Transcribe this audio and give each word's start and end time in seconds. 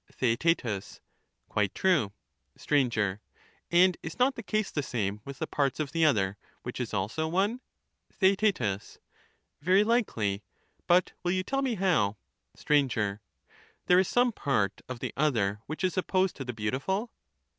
Theaet. 0.11 0.63
Quite 1.47 1.75
true. 1.75 2.11
Str, 2.57 2.73
And 3.71 3.97
is 4.01 4.17
not 4.17 4.33
the 4.33 4.41
case 4.41 4.71
the 4.71 4.81
same 4.81 5.21
with 5.25 5.37
the 5.37 5.45
parts 5.45 5.79
of 5.79 5.91
the 5.91 6.05
other, 6.05 6.37
which 6.63 6.79
is 6.79 6.91
also 6.91 7.27
one? 7.27 7.59
Theaet. 8.11 8.97
Very 9.61 9.83
likely; 9.83 10.41
but 10.87 11.11
will 11.21 11.33
you 11.33 11.43
tell 11.43 11.61
me 11.61 11.75
how? 11.75 12.17
Str. 12.55 12.73
There 13.85 13.99
is 13.99 14.07
some 14.07 14.31
part 14.31 14.81
of 14.89 15.01
the 15.01 15.13
other 15.15 15.59
which 15.67 15.83
is 15.83 15.95
opposed 15.99 16.35
to 16.37 16.45
the 16.45 16.51
beautiful 16.53 17.11